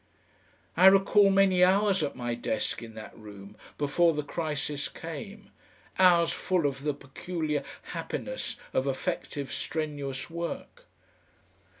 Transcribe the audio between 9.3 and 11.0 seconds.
strenuous work.